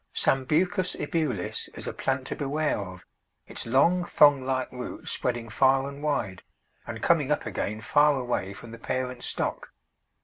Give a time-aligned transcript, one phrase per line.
[0.15, 3.05] Sambucus ebulis is a plant to beware of,
[3.45, 6.41] its long thong like roots spreading far and wide,
[6.87, 9.71] and coming up again far away from the parent stock.